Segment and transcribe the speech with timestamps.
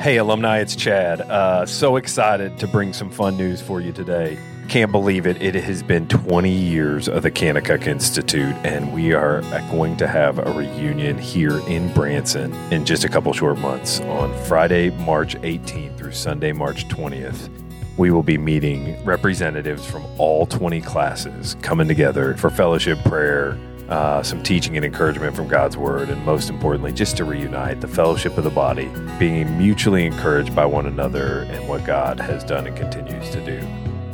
[0.00, 1.20] Hey, alumni, it's Chad.
[1.20, 4.38] Uh, so excited to bring some fun news for you today.
[4.66, 5.42] Can't believe it.
[5.42, 10.38] It has been 20 years of the Kanakuk Institute, and we are going to have
[10.38, 15.98] a reunion here in Branson in just a couple short months on Friday, March 18th
[15.98, 17.50] through Sunday, March 20th.
[17.98, 23.58] We will be meeting representatives from all 20 classes coming together for fellowship, prayer,
[23.90, 27.88] uh, some teaching and encouragement from God's Word, and most importantly, just to reunite the
[27.88, 32.66] fellowship of the body, being mutually encouraged by one another and what God has done
[32.66, 33.66] and continues to do.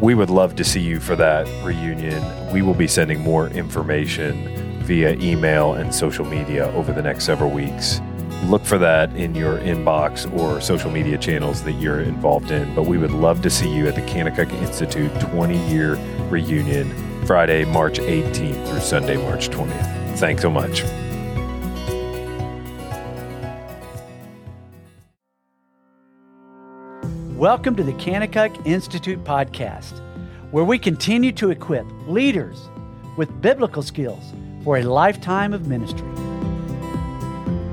[0.00, 2.52] We would love to see you for that reunion.
[2.52, 7.50] We will be sending more information via email and social media over the next several
[7.50, 8.00] weeks.
[8.44, 12.74] Look for that in your inbox or social media channels that you're involved in.
[12.74, 15.96] But we would love to see you at the Kanakuk Institute 20 year
[16.30, 20.16] reunion Friday, March 18th through Sunday, March 20th.
[20.16, 20.82] Thanks so much.
[27.36, 30.00] Welcome to the Kanakuk Institute podcast,
[30.52, 32.70] where we continue to equip leaders
[33.18, 34.32] with biblical skills
[34.64, 36.08] for a lifetime of ministry.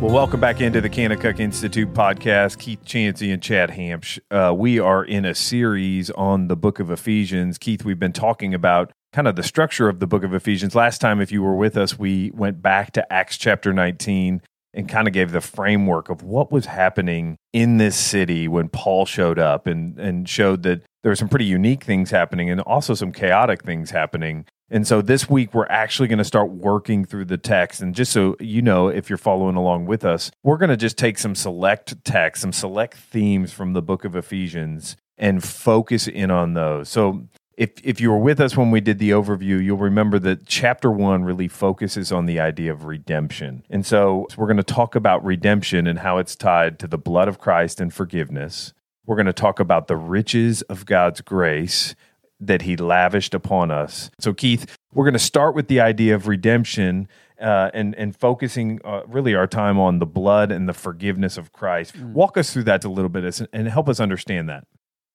[0.00, 2.58] Well, welcome back into the Kanakuk Institute podcast.
[2.58, 4.20] Keith Chansey and Chad Hampsh.
[4.30, 7.58] Uh, we are in a series on the book of Ephesians.
[7.58, 10.74] Keith, we've been talking about kind of the structure of the book of Ephesians.
[10.74, 14.88] Last time, if you were with us, we went back to Acts chapter 19 and
[14.88, 19.38] kind of gave the framework of what was happening in this city when Paul showed
[19.38, 23.10] up and, and showed that there were some pretty unique things happening and also some
[23.10, 24.44] chaotic things happening.
[24.70, 27.80] And so this week, we're actually going to start working through the text.
[27.80, 30.96] And just so you know, if you're following along with us, we're going to just
[30.96, 36.30] take some select text, some select themes from the book of Ephesians and focus in
[36.30, 36.88] on those.
[36.88, 37.26] So
[37.60, 40.90] if if you were with us when we did the overview, you'll remember that chapter
[40.90, 43.64] one really focuses on the idea of redemption.
[43.68, 46.96] And so, so we're going to talk about redemption and how it's tied to the
[46.96, 48.72] blood of Christ and forgiveness.
[49.04, 51.94] We're going to talk about the riches of God's grace
[52.40, 54.10] that he lavished upon us.
[54.18, 58.80] So, Keith, we're going to start with the idea of redemption uh, and and focusing
[58.86, 61.94] uh, really our time on the blood and the forgiveness of Christ.
[61.94, 62.12] Mm.
[62.14, 64.64] Walk us through that a little bit and help us understand that.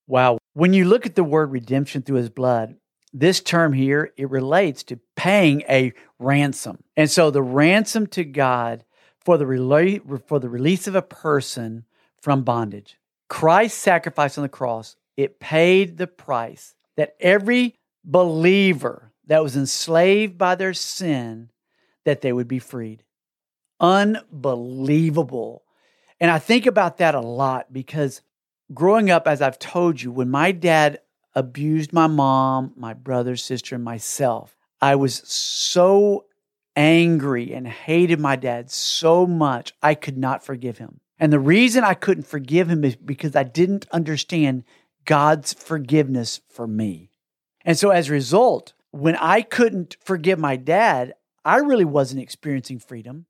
[0.08, 0.38] Wow.
[0.54, 2.76] When you look at the word redemption through his blood,
[3.14, 6.84] this term here, it relates to paying a ransom.
[6.98, 8.84] And so the ransom to God
[9.20, 11.86] for the, rela- for the release of a person
[12.22, 12.98] from bondage.
[13.30, 20.38] Christ's sacrifice on the cross, it paid the price that every believer that was enslaved
[20.38, 21.50] by their sin
[22.04, 23.04] that they would be freed.
[23.80, 25.64] Unbelievable.
[26.20, 28.22] And I think about that a lot because
[28.74, 31.00] growing up, as I've told you, when my dad
[31.34, 36.26] abused my mom, my brother, sister, and myself, I was so
[36.76, 41.00] angry and hated my dad so much, I could not forgive him.
[41.18, 44.64] And the reason I couldn't forgive him is because I didn't understand
[45.06, 47.12] God's forgiveness for me.
[47.64, 52.80] And so as a result, when I couldn't forgive my dad, I really wasn't experiencing
[52.80, 53.28] freedom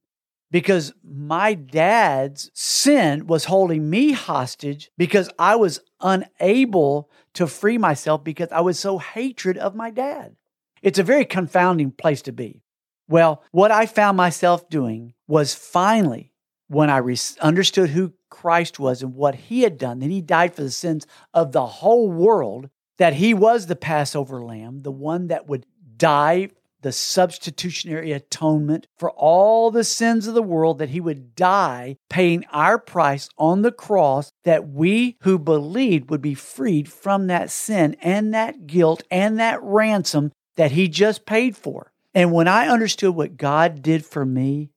[0.52, 8.24] because my dad's sin was holding me hostage because I was unable to free myself
[8.24, 10.36] because I was so hatred of my dad.
[10.82, 12.62] It's a very confounding place to be.
[13.08, 16.32] Well, what I found myself doing was finally
[16.68, 20.56] when I re- understood who Christ was and what he had done, that he died
[20.56, 25.28] for the sins of the whole world, that he was the Passover lamb, the one
[25.28, 25.66] that would
[25.98, 26.50] die
[26.86, 32.46] the substitutionary atonement for all the sins of the world, that he would die paying
[32.52, 37.98] our price on the cross, that we who believed would be freed from that sin
[38.04, 41.92] and that guilt and that ransom that he just paid for.
[42.14, 44.70] And when I understood what God did for me,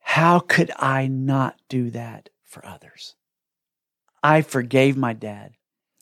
[0.00, 3.14] how could I not do that for others?
[4.22, 5.52] I forgave my dad.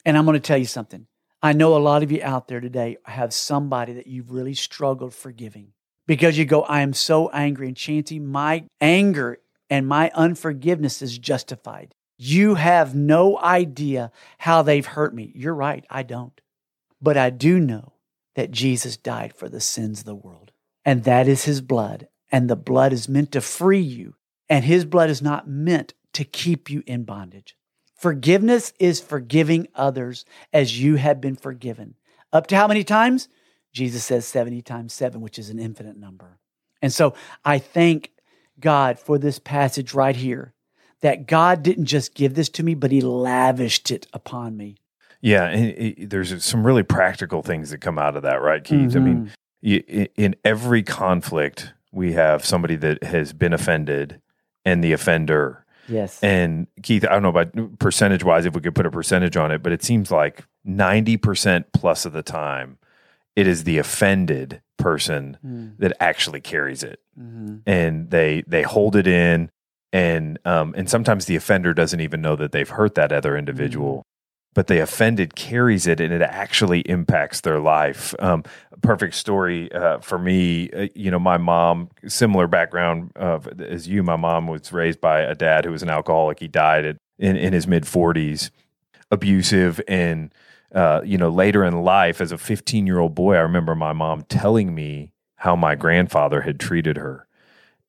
[0.04, 1.08] And I'm going to tell you something.
[1.44, 5.12] I know a lot of you out there today have somebody that you've really struggled
[5.12, 5.74] forgiving
[6.06, 7.68] because you go, I am so angry.
[7.68, 11.94] And Chansey, my anger and my unforgiveness is justified.
[12.16, 15.32] You have no idea how they've hurt me.
[15.34, 16.40] You're right, I don't.
[17.02, 17.92] But I do know
[18.36, 20.50] that Jesus died for the sins of the world,
[20.82, 22.08] and that is his blood.
[22.32, 24.14] And the blood is meant to free you,
[24.48, 27.54] and his blood is not meant to keep you in bondage.
[27.96, 31.94] Forgiveness is forgiving others as you have been forgiven.
[32.32, 33.28] Up to how many times?
[33.72, 36.38] Jesus says 70 times 7, which is an infinite number.
[36.82, 37.14] And so
[37.44, 38.10] I thank
[38.60, 40.54] God for this passage right here
[41.00, 44.76] that God didn't just give this to me, but He lavished it upon me.
[45.20, 48.90] Yeah, and it, there's some really practical things that come out of that, right, Keith?
[48.90, 48.98] Mm-hmm.
[48.98, 49.32] I mean,
[49.62, 50.04] mm-hmm.
[50.16, 54.20] in every conflict, we have somebody that has been offended
[54.64, 56.22] and the offender Yes.
[56.22, 59.50] And Keith, I don't know about percentage wise if we could put a percentage on
[59.50, 62.78] it, but it seems like 90% plus of the time
[63.36, 65.72] it is the offended person Mm.
[65.78, 67.00] that actually carries it.
[67.20, 67.60] Mhm.
[67.66, 69.50] And they they hold it in
[69.92, 74.02] and um and sometimes the offender doesn't even know that they've hurt that other individual.
[74.54, 78.14] But the offended carries it, and it actually impacts their life.
[78.20, 78.44] Um,
[78.82, 80.70] perfect story uh, for me.
[80.70, 84.02] Uh, you know, my mom, similar background uh, as you.
[84.02, 86.38] My mom was raised by a dad who was an alcoholic.
[86.40, 88.50] He died at, in in his mid forties,
[89.10, 90.32] abusive, and
[90.74, 93.92] uh, you know, later in life, as a 15 year old boy, I remember my
[93.92, 97.26] mom telling me how my grandfather had treated her.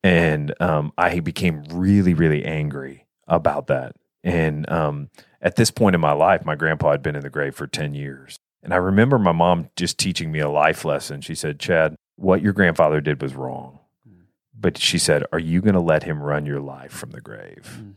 [0.04, 3.96] And um, I became really, really angry about that.
[4.26, 5.10] And um,
[5.42, 7.94] at this point in my life, my grandpa had been in the grave for 10
[7.94, 8.38] years.
[8.64, 11.22] And I remember my mom just teaching me a life lesson.
[11.22, 13.80] She said, Chad, what your grandfather did was wrong.
[14.60, 17.80] But she said, Are you going to let him run your life from the grave?
[17.80, 17.94] Mm.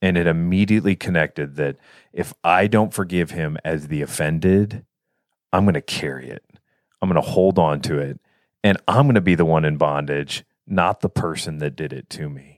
[0.00, 1.76] And it immediately connected that
[2.12, 4.84] if I don't forgive him as the offended,
[5.52, 6.44] I'm going to carry it.
[7.02, 8.20] I'm going to hold on to it.
[8.62, 12.08] And I'm going to be the one in bondage, not the person that did it
[12.10, 12.57] to me.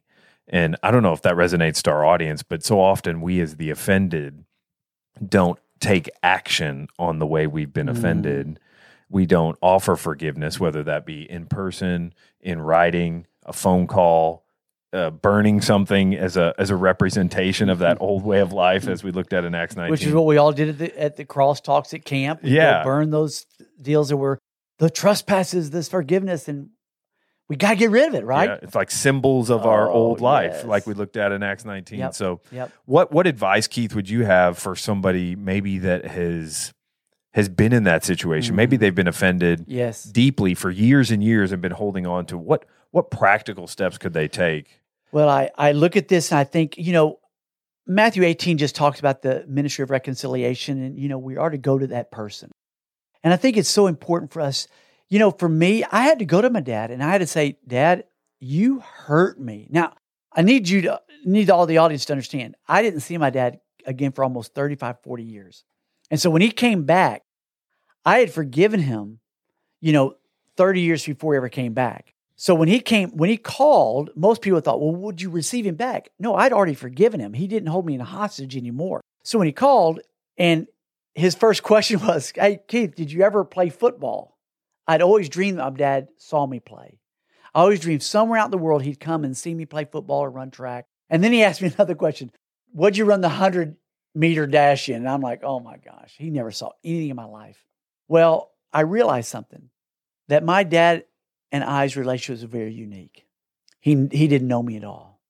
[0.53, 3.57] And I don't know if that resonates to our audience, but so often we, as
[3.57, 4.45] the offended,
[5.27, 7.97] don't take action on the way we've been Mm.
[7.97, 8.61] offended.
[9.09, 14.45] We don't offer forgiveness, whether that be in person, in writing, a phone call,
[14.93, 19.05] uh, burning something as a as a representation of that old way of life, as
[19.05, 19.91] we looked at in Acts 19.
[19.91, 22.43] Which is what we all did at the, at the cross talks at camp.
[22.43, 22.83] We'd Yeah.
[22.83, 23.47] burn those
[23.81, 24.39] deals that were
[24.79, 26.71] the trespasses, this forgiveness, and
[27.51, 28.49] we got to get rid of it, right?
[28.49, 30.65] Yeah, it's like symbols of our Oh, old life, yes.
[30.65, 31.99] like we looked at in Acts 19.
[31.99, 32.15] Yep.
[32.15, 32.71] So, Yep.
[32.87, 36.73] what what advice, Keith, would you have for somebody maybe that has
[37.35, 38.55] has been in that situation?
[38.55, 38.81] Maybe Mm.
[38.81, 40.05] they've been offended Yes.
[40.05, 44.13] deeply for years and years and been holding on to what what practical steps could
[44.13, 44.81] they take?
[45.13, 47.19] Well, I, I look at this and I think, you know,
[47.87, 51.59] Matthew 18 just talks about the ministry of reconciliation, and, you know, we are to
[51.59, 52.51] go to that person.
[53.25, 54.69] And I think it's so important for us.
[55.11, 57.27] You know, for me, I had to go to my dad and I had to
[57.27, 58.05] say, Dad,
[58.39, 59.67] you hurt me.
[59.69, 59.95] Now,
[60.33, 63.61] I need you to, need all the audience to understand, I didn't see my dad
[63.85, 65.65] again for almost 35, 40 years.
[66.11, 67.25] And so when he came back,
[68.05, 69.19] I had forgiven him,
[69.81, 70.15] you know,
[70.57, 72.15] 30 years before he ever came back.
[72.37, 75.75] So when he came, when he called, most people thought, well, would you receive him
[75.75, 76.09] back?
[76.19, 77.35] No, I'd already forgiven him.
[77.35, 79.01] He didn't hold me in a hostage anymore.
[79.25, 80.01] So when he called,
[80.39, 80.67] and
[81.15, 84.30] his first question was, Hey, Keith, did you ever play football?
[84.91, 86.99] I'd always dreamed my dad saw me play.
[87.55, 90.19] I always dreamed somewhere out in the world he'd come and see me play football
[90.19, 90.87] or run track.
[91.09, 92.33] And then he asked me another question
[92.73, 93.77] What'd you run the 100
[94.17, 94.97] meter dash in?
[94.97, 97.65] And I'm like, Oh my gosh, he never saw anything in my life.
[98.09, 99.71] Well, I realized something
[100.27, 101.05] that my dad
[101.53, 103.27] and I's relationship was very unique.
[103.79, 105.21] He he didn't know me at all.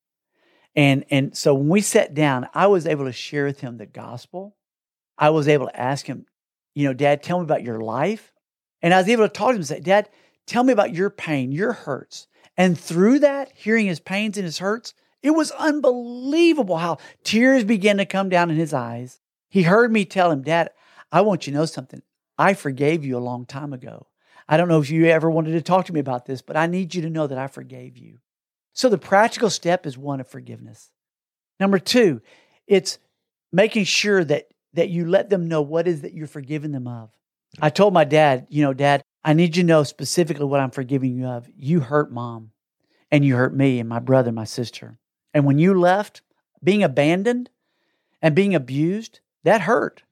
[0.75, 3.85] And and so when we sat down, I was able to share with him the
[3.85, 4.57] gospel.
[5.19, 6.25] I was able to ask him,
[6.75, 8.33] you know, Dad, tell me about your life.
[8.83, 10.09] And I was able to talk to him and say, Dad,
[10.47, 12.27] tell me about your pain, your hurts.
[12.57, 17.99] And through that, hearing his pains and his hurts, it was unbelievable how tears began
[17.99, 19.21] to come down in his eyes.
[19.49, 20.71] He heard me tell him, Dad,
[21.13, 22.03] I want you to know something.
[22.39, 24.07] I forgave you a long time ago.
[24.49, 26.67] I don't know if you ever wanted to talk to me about this, but I
[26.67, 28.19] need you to know that I forgave you.
[28.73, 30.91] So the practical step is one of forgiveness.
[31.59, 32.23] Number two,
[32.67, 32.99] it's
[33.53, 37.11] making sure that that you let them know what is that you're forgiving them of.
[37.61, 40.71] I told my dad, you know, Dad, I need you to know specifically what I'm
[40.71, 41.49] forgiving you of.
[41.57, 42.53] You hurt mom,
[43.11, 44.99] and you hurt me, and my brother, and my sister.
[45.35, 46.23] And when you left,
[46.63, 47.51] being abandoned
[48.23, 50.03] and being abused, that hurt.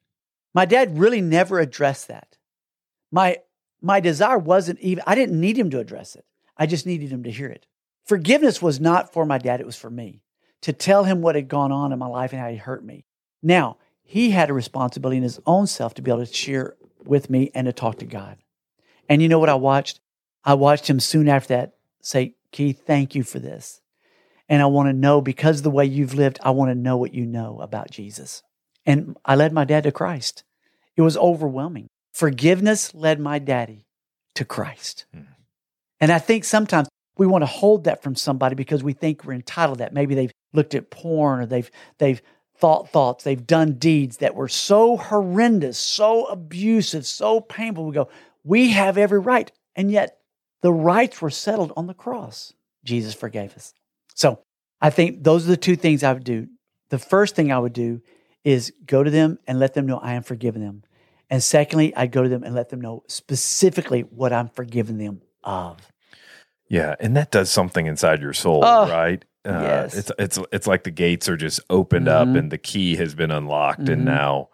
[0.55, 2.37] My dad really never addressed that.
[3.11, 3.39] My
[3.81, 6.25] my desire wasn't even I didn't need him to address it.
[6.57, 7.67] I just needed him to hear it.
[8.05, 10.23] Forgiveness was not for my dad, it was for me
[10.63, 13.05] to tell him what had gone on in my life and how he hurt me.
[13.43, 17.31] Now, he had a responsibility in his own self to be able to share with
[17.31, 18.39] me and to talk to God.
[19.09, 20.01] And you know what I watched?
[20.45, 23.81] I watched him soon after that say, Keith, thank you for this.
[24.49, 26.97] And I want to know because of the way you've lived, I want to know
[26.97, 28.43] what you know about Jesus.
[28.87, 30.45] And I led my dad to Christ.
[30.97, 31.89] It was overwhelming.
[32.13, 33.87] Forgiveness led my daddy
[34.35, 35.05] to Christ.
[35.13, 35.23] Hmm.
[36.01, 36.89] And I think sometimes
[37.19, 39.93] we want to hold that from somebody because we think we're entitled to that.
[39.93, 42.23] Maybe they've looked at porn or they've they've
[42.59, 47.87] thought thoughts, they've done deeds that were so horrendous, so abusive, so painful.
[47.87, 48.09] We go,
[48.45, 49.51] we have every right.
[49.77, 50.19] And yet
[50.63, 52.53] the rights were settled on the cross.
[52.85, 53.75] Jesus forgave us.
[54.15, 54.41] So
[54.81, 56.49] I think those are the two things I would do.
[56.91, 58.01] The first thing I would do
[58.45, 60.83] is go to them and let them know I am forgiving them.
[61.31, 65.21] And secondly, I'd go to them and let them know specifically what I'm forgiving them
[65.45, 65.77] of.
[66.69, 69.25] Yeah, and that does something inside your soul, Oh, right?
[69.45, 69.95] Uh, yes.
[69.97, 72.39] It's it's it's like the gates are just opened up Mhm.
[72.39, 73.93] and the key has been unlocked, Mhm.
[73.95, 74.49] and now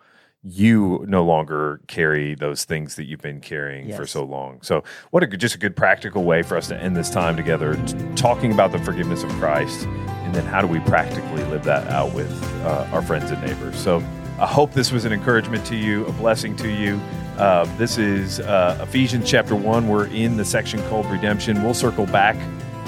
[0.47, 4.59] you no longer carry those things that you've been carrying for so long.
[4.63, 7.75] So, what a just a good practical way for us to end this time together,
[7.87, 11.89] t- talking about the forgiveness of Christ, and then how do we practically live that
[11.91, 12.31] out with
[12.65, 13.75] uh, our friends and neighbors.
[13.77, 14.03] So,
[14.39, 17.01] I hope this was an encouragement to you, a blessing to you.
[17.39, 19.89] Uh, this is uh, Ephesians chapter 1.
[19.89, 21.63] We're in the section called Redemption.
[21.63, 22.37] We'll circle back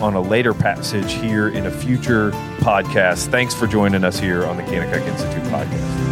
[0.00, 3.28] on a later passage here in a future podcast.
[3.28, 6.05] Thanks for joining us here on the Kanakuk Institute podcast.